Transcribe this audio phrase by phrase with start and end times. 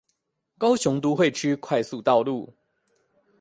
[0.57, 2.51] 高雄都會區快速道路